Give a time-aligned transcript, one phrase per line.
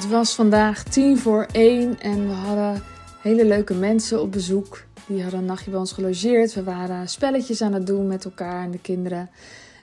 [0.00, 2.82] Het was vandaag tien voor één en we hadden
[3.20, 4.84] hele leuke mensen op bezoek.
[5.06, 6.54] Die hadden een nachtje bij ons gelogeerd.
[6.54, 9.30] We waren spelletjes aan het doen met elkaar en de kinderen.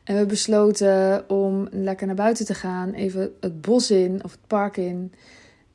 [0.03, 2.93] En we besloten om lekker naar buiten te gaan.
[2.93, 5.13] Even het bos in of het park in.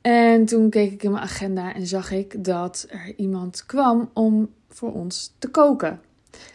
[0.01, 4.49] En toen keek ik in mijn agenda en zag ik dat er iemand kwam om
[4.69, 6.01] voor ons te koken.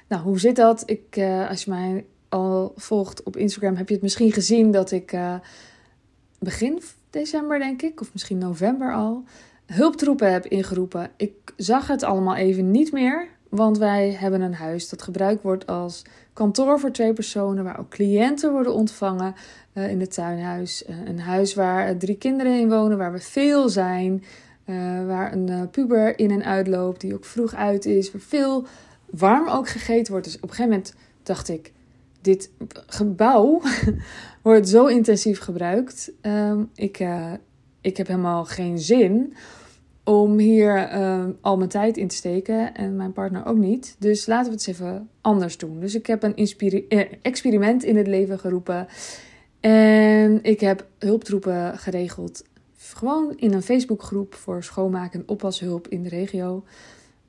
[0.08, 0.82] Nou, hoe zit dat?
[0.86, 4.90] Ik, uh, als je mij al volgt op Instagram, heb je het misschien gezien dat
[4.90, 5.34] ik uh,
[6.38, 9.24] begin december, denk ik, of misschien november al,
[9.66, 11.10] hulptroepen heb ingeroepen.
[11.16, 15.66] Ik zag het allemaal even niet meer, want wij hebben een huis dat gebruikt wordt
[15.66, 16.02] als
[16.32, 19.34] kantoor voor twee personen, waar ook cliënten worden ontvangen
[19.74, 20.84] uh, in het tuinhuis.
[20.88, 24.24] Uh, een huis waar drie kinderen in wonen, waar we veel zijn,
[24.66, 28.66] uh, waar een puber in en uitloopt, die ook vroeg uit is, waar veel
[29.10, 30.26] warm ook gegeten wordt.
[30.26, 31.72] Dus op een gegeven moment dacht ik,
[32.20, 32.50] dit
[32.86, 33.62] gebouw
[34.42, 36.12] wordt zo intensief gebruikt.
[36.22, 37.32] Um, ik, uh,
[37.80, 39.34] ik heb helemaal geen zin
[40.04, 42.74] om hier uh, al mijn tijd in te steken.
[42.74, 43.96] En mijn partner ook niet.
[43.98, 45.80] Dus laten we het even anders doen.
[45.80, 46.36] Dus ik heb een
[46.88, 48.86] eh, experiment in het leven geroepen.
[49.60, 52.44] En ik heb hulptroepen geregeld.
[52.76, 56.64] Gewoon in een Facebookgroep voor schoonmaak en oppashulp in de regio.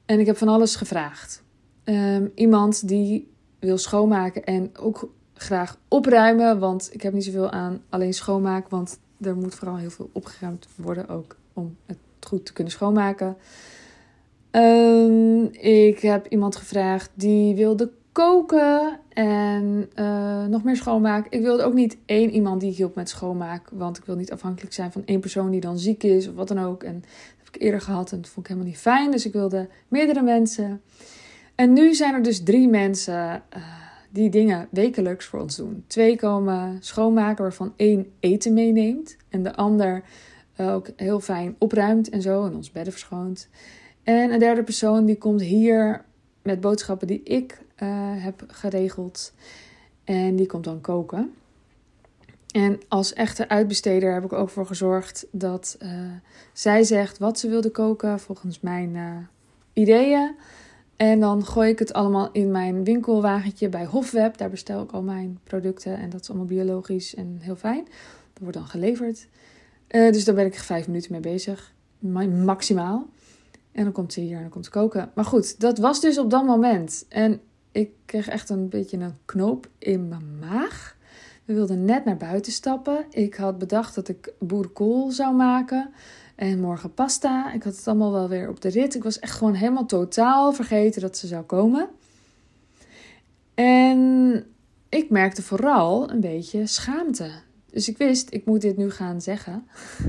[0.06, 1.44] En ik heb van alles gevraagd.
[1.84, 3.28] Um, iemand die
[3.60, 6.60] wil schoonmaken en ook graag opruimen.
[6.60, 8.70] Want ik heb niet zoveel aan alleen schoonmaak.
[8.70, 13.38] Want er moet vooral heel veel opgeruimd worden ook om het goed te kunnen schoonmaken.
[14.52, 21.28] Um, ik heb iemand gevraagd die wilde koken en uh, nog meer schoonmaak.
[21.30, 23.70] Ik wilde ook niet één iemand die hielp met schoonmaak.
[23.72, 26.48] Want ik wil niet afhankelijk zijn van één persoon die dan ziek is of wat
[26.48, 26.84] dan ook.
[26.84, 29.12] En dat heb ik eerder gehad en dat vond ik helemaal niet fijn.
[29.12, 30.82] Dus ik wilde meerdere mensen.
[31.60, 33.64] En nu zijn er dus drie mensen uh,
[34.10, 35.84] die dingen wekelijks voor ons doen.
[35.88, 39.18] Twee komen schoonmaken, waarvan één eten meeneemt.
[39.30, 40.04] En de ander
[40.58, 42.46] uh, ook heel fijn opruimt en zo.
[42.46, 43.50] En ons bedden verschoont.
[44.04, 46.06] En een derde persoon die komt hier
[46.42, 47.90] met boodschappen die ik uh,
[48.24, 49.34] heb geregeld.
[50.04, 51.34] En die komt dan koken.
[52.52, 55.78] En als echte uitbesteder heb ik ook voor gezorgd dat
[56.54, 58.98] zij zegt wat ze wilde koken volgens mijn
[59.74, 60.36] ideeën.
[61.00, 64.38] En dan gooi ik het allemaal in mijn winkelwagentje bij Hofweb.
[64.38, 65.98] Daar bestel ik al mijn producten.
[65.98, 67.84] En dat is allemaal biologisch en heel fijn.
[68.34, 69.28] Dat wordt dan geleverd.
[69.90, 71.74] Uh, dus daar ben ik vijf minuten mee bezig.
[72.46, 73.08] Maximaal.
[73.72, 75.12] En dan komt ze hier en dan komt ze koken.
[75.16, 77.06] Maar goed, dat was dus op dat moment.
[77.10, 80.98] En ik kreeg echt een beetje een knoop in mijn maag.
[81.46, 83.06] We wilden net naar buiten stappen.
[83.10, 85.90] Ik had bedacht dat ik boerenkool zou maken.
[86.40, 87.54] En morgen pasta.
[87.54, 88.96] Ik had het allemaal wel weer op de rit.
[88.96, 91.90] Ik was echt gewoon helemaal totaal vergeten dat ze zou komen.
[93.54, 94.46] En
[94.90, 97.32] ik merkte vooral een beetje schaamte.
[97.72, 99.68] Dus ik wist, ik moet dit nu gaan zeggen.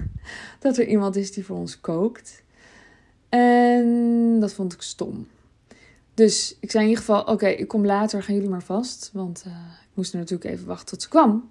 [0.61, 2.43] dat er iemand is die voor ons kookt.
[3.29, 5.27] En dat vond ik stom.
[6.15, 9.11] Dus ik zei in ieder geval: Oké, ik kom later, gaan jullie maar vast.
[9.13, 11.51] Want uh, ik moest natuurlijk even wachten tot ze kwam.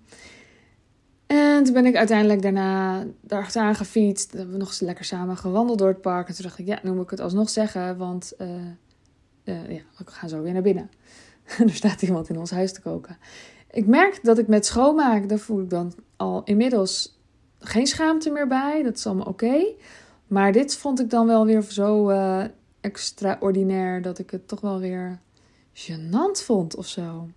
[1.29, 4.31] En toen ben ik uiteindelijk daarna achteraan gefietst.
[4.31, 6.27] Hebben we nog eens lekker samen gewandeld door het park.
[6.27, 7.97] En toen dacht ik, ja, nu moet ik het alsnog zeggen.
[7.97, 8.47] Want uh,
[9.43, 10.89] ja, we gaan zo weer naar binnen.
[11.59, 13.17] er staat iemand in ons huis te koken.
[13.71, 17.19] Ik merk dat ik met schoonmaak, daar voel ik dan al inmiddels
[17.59, 18.83] geen schaamte meer bij.
[18.83, 19.65] Dat is allemaal oké.
[20.27, 22.43] Maar dit vond ik dan wel weer zo uh,
[22.81, 25.19] extraordinair dat ik het toch wel weer
[25.73, 27.29] gênant vond of zo.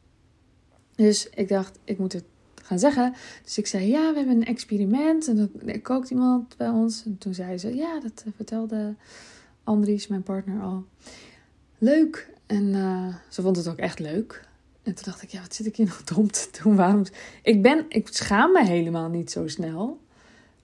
[0.94, 2.24] Dus ik dacht, ik moet het
[2.78, 3.14] zeggen.
[3.44, 5.28] Dus ik zei, ja, we hebben een experiment.
[5.28, 7.04] En dan kookt iemand bij ons.
[7.04, 8.94] En toen zei ze, ja, dat vertelde
[9.64, 10.84] Andries, mijn partner, al.
[11.78, 12.30] Leuk.
[12.46, 14.48] En uh, ze vond het ook echt leuk.
[14.82, 16.76] En toen dacht ik, ja, wat zit ik hier nog dom te doen?
[16.76, 17.02] Waarom?
[17.42, 20.00] Ik, ben, ik schaam me helemaal niet zo snel.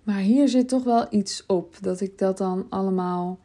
[0.03, 1.77] Maar hier zit toch wel iets op.
[1.81, 3.39] Dat ik dat dan allemaal...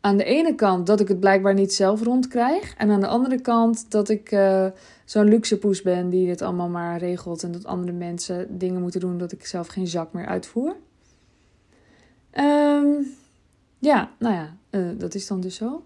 [0.00, 2.74] Aan de ene kant dat ik het blijkbaar niet zelf rondkrijg.
[2.74, 4.32] En aan de andere kant dat ik...
[4.32, 4.66] Uh,
[5.08, 9.00] zo'n luxe poes ben die dit allemaal maar regelt en dat andere mensen dingen moeten
[9.00, 10.76] doen dat ik zelf geen zak meer uitvoer.
[12.38, 13.06] Um,
[13.78, 15.82] ja, nou ja, uh, dat is dan dus zo.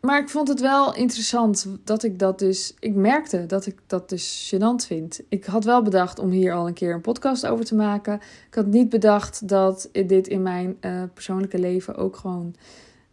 [0.00, 2.74] Maar ik vond het wel interessant dat ik dat dus.
[2.78, 5.20] Ik merkte dat ik dat dus gênant vind.
[5.28, 8.14] Ik had wel bedacht om hier al een keer een podcast over te maken.
[8.46, 12.54] Ik had niet bedacht dat dit in mijn uh, persoonlijke leven ook gewoon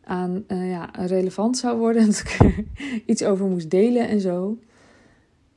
[0.10, 2.06] aan uh, ja, relevant zou worden.
[2.10, 2.66] Dat ik er
[3.06, 4.58] iets over moest delen en zo.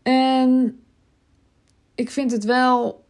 [0.03, 0.81] En
[1.95, 3.05] ik vind het wel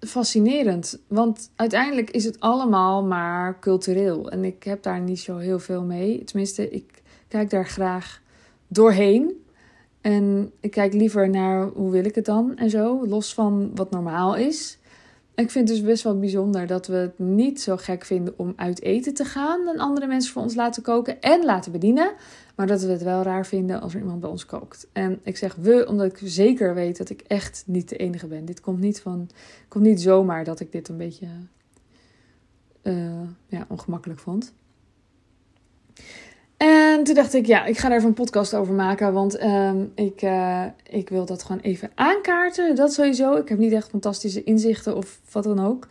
[0.00, 4.30] fascinerend, want uiteindelijk is het allemaal maar cultureel.
[4.30, 6.24] En ik heb daar niet zo heel veel mee.
[6.24, 8.22] Tenminste, ik kijk daar graag
[8.68, 9.44] doorheen.
[10.00, 13.90] En ik kijk liever naar hoe wil ik het dan en zo, los van wat
[13.90, 14.78] normaal is.
[15.36, 18.52] Ik vind het dus best wel bijzonder dat we het niet zo gek vinden om
[18.56, 22.12] uit eten te gaan en andere mensen voor ons laten koken en laten bedienen.
[22.54, 24.86] Maar dat we het wel raar vinden als er iemand bij ons kookt.
[24.92, 28.44] En ik zeg we, omdat ik zeker weet dat ik echt niet de enige ben.
[28.44, 29.28] Dit komt niet, van,
[29.68, 31.28] komt niet zomaar dat ik dit een beetje
[32.82, 34.54] uh, ja, ongemakkelijk vond.
[36.96, 39.12] En toen dacht ik, ja, ik ga daar even een podcast over maken.
[39.12, 42.74] Want uh, ik, uh, ik wil dat gewoon even aankaarten.
[42.74, 43.34] Dat sowieso.
[43.34, 45.86] Ik heb niet echt fantastische inzichten of wat dan ook.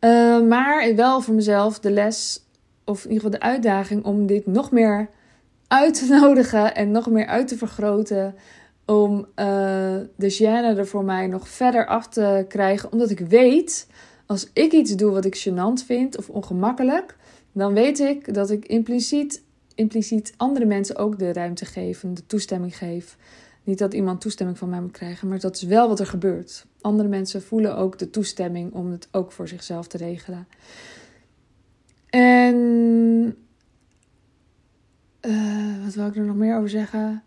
[0.00, 2.44] Uh, maar wel voor mezelf de les,
[2.84, 5.08] of in ieder geval de uitdaging om dit nog meer
[5.68, 8.34] uit te nodigen en nog meer uit te vergroten.
[8.84, 9.26] Om
[10.16, 12.92] de gêne er voor mij nog verder af te krijgen.
[12.92, 13.86] Omdat ik weet,
[14.26, 17.16] als ik iets doe wat ik gênant vind of ongemakkelijk,
[17.52, 19.44] dan weet ik dat ik impliciet
[19.76, 23.16] impliciet andere mensen ook de ruimte geven, de toestemming geef.
[23.64, 26.66] Niet dat iemand toestemming van mij moet krijgen, maar dat is wel wat er gebeurt.
[26.80, 30.48] Andere mensen voelen ook de toestemming om het ook voor zichzelf te regelen.
[32.10, 32.56] En
[35.20, 37.22] uh, wat wil ik er nog meer over zeggen?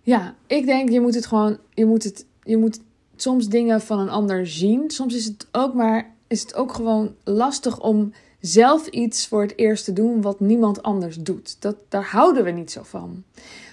[0.00, 2.80] Ja, ik denk je moet het gewoon, je moet het, je moet
[3.16, 4.90] soms dingen van een ander zien.
[4.90, 9.56] Soms is het ook maar, is het ook gewoon lastig om zelf iets voor het
[9.56, 11.56] eerst te doen wat niemand anders doet.
[11.60, 13.24] Dat, daar houden we niet zo van.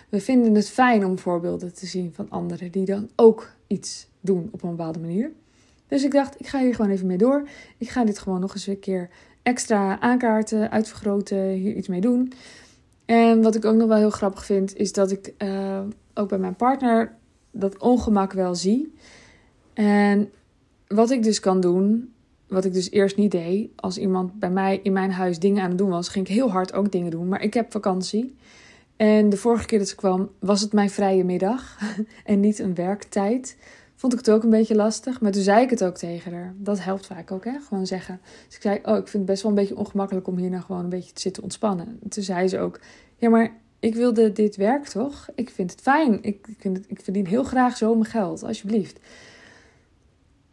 [0.10, 4.50] We vinden het fijn om voorbeelden te zien van anderen die dan ook iets doen
[4.52, 5.32] op een bepaalde manier.
[5.88, 7.48] Dus ik dacht, ik ga hier gewoon even mee door.
[7.78, 9.10] Ik ga dit gewoon nog eens een keer
[9.44, 12.34] extra aankaarten, uitvergroten, hier iets mee doen.
[13.06, 15.80] En wat ik ook nog wel heel grappig vind, is dat ik uh,
[16.14, 17.16] ook bij mijn partner
[17.52, 18.94] dat ongemak wel zie.
[19.74, 20.32] En
[20.88, 22.14] wat ik dus kan doen,
[22.48, 23.70] wat ik dus eerst niet deed.
[23.76, 26.52] Als iemand bij mij in mijn huis dingen aan het doen was, ging ik heel
[26.52, 27.28] hard ook dingen doen.
[27.28, 28.36] Maar ik heb vakantie.
[28.96, 31.78] En de vorige keer dat ze kwam, was het mijn vrije middag
[32.24, 33.58] en niet een werktijd.
[33.96, 35.22] Vond ik het ook een beetje lastig.
[35.22, 36.54] Maar toen zei ik het ook tegen haar.
[36.58, 37.60] Dat helpt vaak ook, hè?
[37.68, 38.20] Gewoon zeggen.
[38.46, 40.64] Dus ik zei, oh, ik vind het best wel een beetje ongemakkelijk om hier nou
[40.64, 42.00] gewoon een beetje te zitten ontspannen.
[42.10, 42.80] toen zei ze ook,
[43.18, 45.30] ja, maar ik wilde dit werk toch?
[45.36, 46.24] Ik vind het fijn.
[46.24, 46.48] Ik,
[46.88, 49.00] ik verdien heel graag zo mijn geld, alsjeblieft.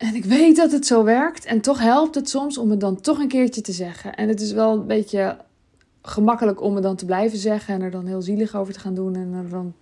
[0.03, 1.45] En ik weet dat het zo werkt.
[1.45, 4.15] En toch helpt het soms om het dan toch een keertje te zeggen.
[4.15, 5.37] En het is wel een beetje
[6.03, 7.75] gemakkelijk om het dan te blijven zeggen.
[7.75, 9.15] En er dan heel zielig over te gaan doen.
[9.15, 9.75] En dan,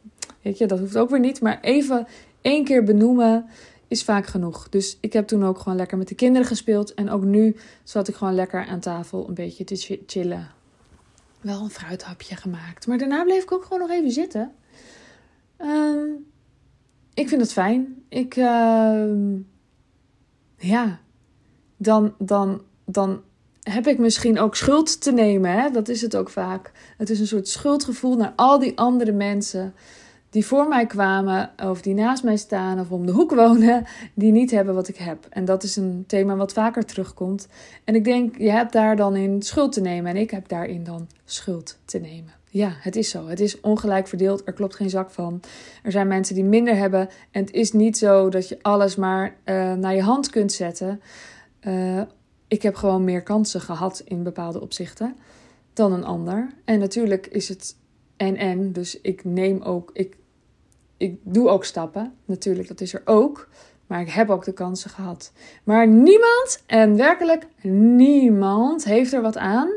[0.43, 1.41] weet je, dat hoeft ook weer niet.
[1.41, 2.07] Maar even
[2.41, 3.47] één keer benoemen
[3.89, 4.69] is vaak genoeg.
[4.69, 6.95] Dus ik heb toen ook gewoon lekker met de kinderen gespeeld.
[6.95, 10.49] En ook nu zat ik gewoon lekker aan tafel een beetje te chillen.
[11.41, 12.87] Wel een fruithapje gemaakt.
[12.87, 14.53] Maar daarna bleef ik ook gewoon nog even zitten.
[15.57, 16.09] Ehm,
[17.15, 18.03] ik vind het fijn.
[18.09, 18.37] Ik...
[18.37, 19.05] Uh,
[20.61, 21.01] ja,
[21.77, 23.23] dan, dan, dan
[23.63, 25.51] heb ik misschien ook schuld te nemen.
[25.51, 25.71] Hè?
[25.71, 26.73] Dat is het ook vaak.
[26.97, 29.75] Het is een soort schuldgevoel naar al die andere mensen
[30.31, 34.33] die voor mij kwamen, of die naast mij staan, of om de hoek wonen, die
[34.33, 35.27] niet hebben wat ik heb.
[35.31, 37.49] En dat is een thema wat vaker terugkomt.
[37.85, 40.85] En ik denk, je hebt daar dan in schuld te nemen en ik heb daarin
[40.85, 42.40] dan schuld te nemen.
[42.53, 43.27] Ja, het is zo.
[43.27, 44.43] Het is ongelijk verdeeld.
[44.45, 45.41] Er klopt geen zak van.
[45.83, 47.09] Er zijn mensen die minder hebben.
[47.31, 51.01] En het is niet zo dat je alles maar uh, naar je hand kunt zetten.
[51.61, 52.03] Uh,
[52.49, 55.17] ik heb gewoon meer kansen gehad in bepaalde opzichten
[55.73, 56.53] dan een ander.
[56.65, 57.77] En natuurlijk is het
[58.17, 58.73] en en.
[58.73, 60.17] Dus ik neem ook, ik,
[60.97, 62.15] ik doe ook stappen.
[62.25, 63.49] Natuurlijk, dat is er ook.
[63.87, 65.33] Maar ik heb ook de kansen gehad.
[65.65, 69.71] Maar niemand, en werkelijk niemand, heeft er wat aan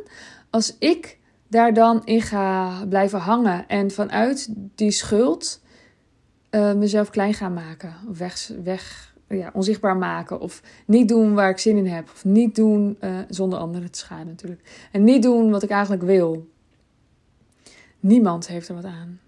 [0.50, 1.18] als ik
[1.54, 5.62] daar dan in ga blijven hangen en vanuit die schuld
[6.52, 7.94] uh, mezelf klein gaan maken.
[8.10, 10.40] Of weg, weg ja, onzichtbaar maken.
[10.40, 12.10] Of niet doen waar ik zin in heb.
[12.14, 14.62] Of niet doen uh, zonder anderen te schaden natuurlijk.
[14.92, 16.48] En niet doen wat ik eigenlijk wil.
[18.00, 19.20] Niemand heeft er wat aan.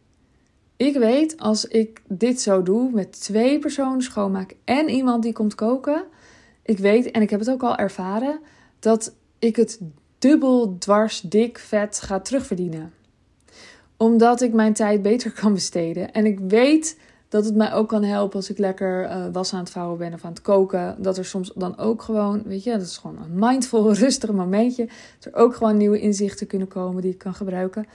[0.77, 5.55] Ik weet als ik dit zo doe met twee personen schoonmaak en iemand die komt
[5.55, 6.03] koken.
[6.63, 8.39] Ik weet, en ik heb het ook al ervaren,
[8.79, 9.81] dat ik het
[10.19, 12.93] dubbel, dwars, dik, vet ga terugverdienen.
[13.97, 16.13] Omdat ik mijn tijd beter kan besteden.
[16.13, 16.97] En ik weet
[17.29, 20.13] dat het mij ook kan helpen als ik lekker uh, was aan het vouwen ben
[20.13, 20.95] of aan het koken.
[20.99, 24.89] Dat er soms dan ook gewoon, weet je, dat is gewoon een mindful, rustig momentje.
[25.19, 27.85] Dat er ook gewoon nieuwe inzichten kunnen komen die ik kan gebruiken.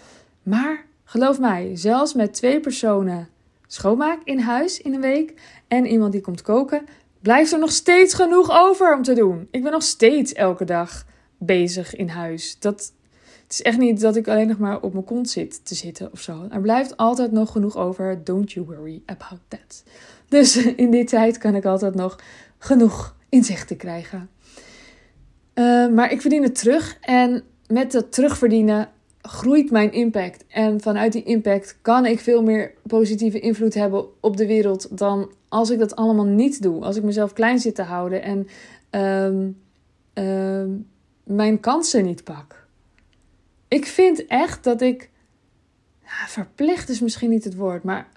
[0.43, 3.29] Maar geloof mij, zelfs met twee personen
[3.67, 5.35] schoonmaak in huis in een week
[5.69, 6.85] en iemand die komt koken,
[7.21, 9.49] blijft er nog steeds genoeg over om te doen.
[9.51, 11.05] Ik ben nog steeds elke dag
[11.41, 12.57] bezig in huis.
[12.59, 12.93] Dat,
[13.43, 16.13] het is echt niet dat ik alleen nog maar op mijn kont zit te zitten
[16.13, 16.47] of zo.
[16.51, 18.25] Er blijft altijd nog genoeg over.
[18.25, 19.85] Don't you worry about that.
[20.29, 22.19] Dus in die tijd kan ik altijd nog
[22.59, 24.31] genoeg inzichten krijgen.
[25.55, 26.99] Uh, maar ik verdien het terug.
[27.01, 28.89] En met dat terugverdienen
[29.23, 30.45] groeit mijn impact.
[30.49, 35.31] En vanuit die impact kan ik veel meer positieve invloed hebben op de wereld dan
[35.49, 36.83] als ik dat allemaal niet doe.
[36.83, 38.47] Als ik mezelf klein zit te houden en
[38.91, 39.49] ehm,
[41.35, 42.67] mijn kansen niet pak.
[43.69, 45.11] Ik vind echt dat ik.
[46.03, 48.09] Ja, verplicht is misschien niet het woord, maar.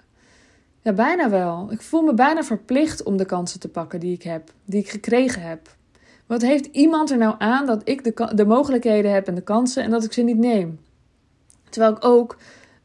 [0.82, 1.72] Ja, bijna wel.
[1.72, 4.88] Ik voel me bijna verplicht om de kansen te pakken die ik heb, die ik
[4.88, 5.76] gekregen heb.
[6.26, 9.82] Wat heeft iemand er nou aan dat ik de, de mogelijkheden heb en de kansen
[9.82, 10.80] en dat ik ze niet neem?
[11.68, 12.36] Terwijl ik ook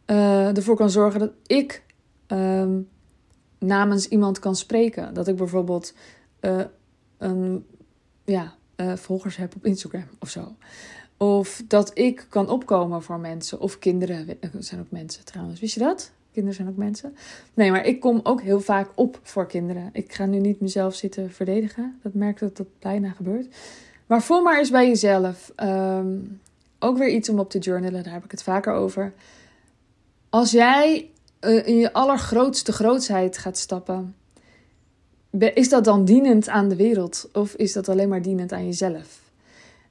[0.05, 1.83] uh, ervoor kan zorgen dat ik
[2.27, 2.89] um,
[3.59, 5.13] namens iemand kan spreken.
[5.13, 5.93] Dat ik bijvoorbeeld
[6.41, 6.61] uh,
[7.17, 7.65] een,
[8.25, 10.55] ja, uh, volgers heb op Instagram of zo.
[11.17, 13.59] Of dat ik kan opkomen voor mensen.
[13.59, 15.59] Of kinderen zijn ook mensen trouwens.
[15.59, 16.11] Wist je dat?
[16.31, 17.15] Kinderen zijn ook mensen.
[17.53, 19.89] Nee, maar ik kom ook heel vaak op voor kinderen.
[19.93, 21.99] Ik ga nu niet mezelf zitten verdedigen.
[22.03, 23.55] Dat merk dat dat bijna gebeurt.
[24.05, 25.51] Maar voel maar eens bij jezelf.
[25.63, 26.41] Um,
[26.79, 28.03] ook weer iets om op te journalen.
[28.03, 29.13] Daar heb ik het vaker over.
[30.29, 31.09] Als jij
[31.41, 34.15] uh, in je allergrootste grootsheid gaat stappen.
[35.53, 37.29] Is dat dan dienend aan de wereld?
[37.33, 39.21] Of is dat alleen maar dienend aan jezelf?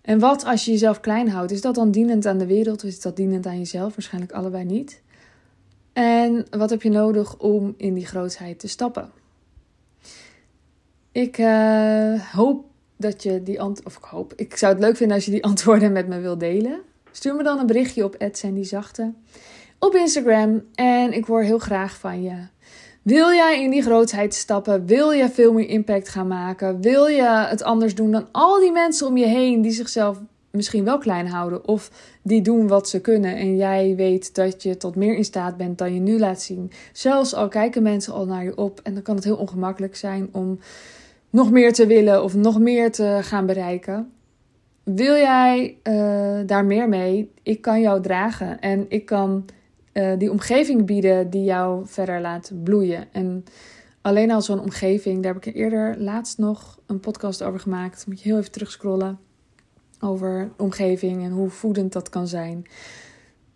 [0.00, 1.50] En wat als je jezelf klein houdt?
[1.50, 3.94] Is dat dan dienend aan de wereld of is dat dienend aan jezelf?
[3.94, 5.02] Waarschijnlijk allebei niet.
[5.92, 9.10] En wat heb je nodig om in die grootheid te stappen?
[11.12, 12.64] Ik uh, hoop
[12.96, 15.44] dat je die antwoorden, of ik hoop, ik zou het leuk vinden als je die
[15.52, 16.80] antwoorden met me wilt delen.
[17.10, 18.16] Stuur me dan een berichtje op
[18.62, 19.12] Zachte
[19.78, 22.36] op Instagram en ik hoor heel graag van je.
[23.08, 24.86] Wil jij in die grootheid stappen?
[24.86, 26.80] Wil je veel meer impact gaan maken?
[26.80, 30.84] Wil je het anders doen dan al die mensen om je heen die zichzelf misschien
[30.84, 31.90] wel klein houden of
[32.22, 35.78] die doen wat ze kunnen en jij weet dat je tot meer in staat bent
[35.78, 36.70] dan je nu laat zien.
[36.92, 40.28] Zelfs al kijken mensen al naar je op en dan kan het heel ongemakkelijk zijn
[40.32, 40.58] om
[41.30, 44.12] nog meer te willen of nog meer te gaan bereiken.
[44.82, 47.30] Wil jij uh, daar meer mee?
[47.42, 49.44] Ik kan jou dragen en ik kan
[49.98, 53.06] uh, die omgeving bieden die jou verder laat bloeien.
[53.12, 53.44] En
[54.00, 58.06] alleen al zo'n omgeving, daar heb ik eerder laatst nog een podcast over gemaakt.
[58.06, 59.18] Moet je heel even terugscrollen
[60.00, 62.66] over omgeving en hoe voedend dat kan zijn.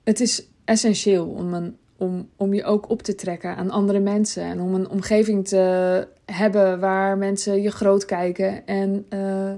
[0.05, 4.43] Het is essentieel om, een, om, om je ook op te trekken aan andere mensen.
[4.43, 9.53] En om een omgeving te hebben waar mensen je groot kijken en uh,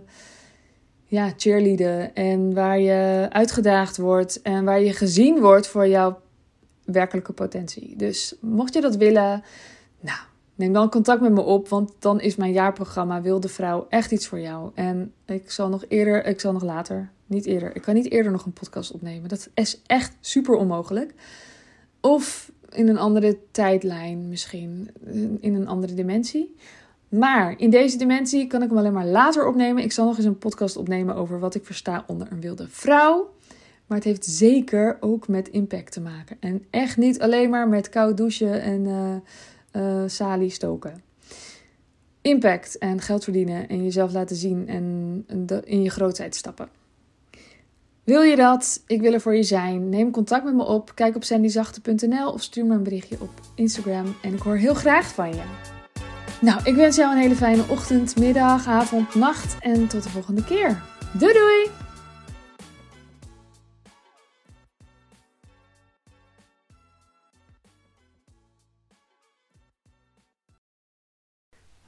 [1.05, 2.15] ja, cheerleaden.
[2.15, 6.23] En waar je uitgedaagd wordt en waar je gezien wordt voor jouw
[6.85, 7.97] werkelijke potentie.
[7.97, 9.43] Dus mocht je dat willen,
[10.01, 10.19] nou,
[10.55, 14.27] neem dan contact met me op, want dan is mijn jaarprogramma Wilde Vrouw echt iets
[14.27, 14.71] voor jou.
[14.75, 18.33] En ik zal nog eerder, ik zal nog later, niet eerder, ik kan niet eerder
[18.33, 19.29] nog een podcast opnemen.
[19.29, 21.15] Dat is echt super onmogelijk.
[22.01, 24.91] Of in een andere tijdlijn misschien,
[25.41, 26.57] in een andere dimensie.
[27.09, 29.83] Maar in deze dimensie kan ik hem alleen maar later opnemen.
[29.83, 33.31] Ik zal nog eens een podcast opnemen over wat ik versta onder een wilde vrouw.
[33.87, 36.37] Maar het heeft zeker ook met impact te maken.
[36.41, 38.87] En echt niet alleen maar met koud douchen en
[39.73, 41.03] uh, salie stoken.
[42.23, 46.69] Impact en geld verdienen en jezelf laten zien en in je grootheid stappen.
[48.05, 48.83] Wil je dat?
[48.87, 49.89] Ik wil er voor je zijn.
[49.89, 50.93] Neem contact met me op.
[50.95, 54.15] Kijk op sandyzachte.nl of stuur me een berichtje op Instagram.
[54.23, 55.43] En ik hoor heel graag van je.
[56.41, 60.45] Nou, ik wens jou een hele fijne ochtend, middag, avond, nacht en tot de volgende
[60.45, 60.83] keer.
[61.13, 61.84] Doei doei!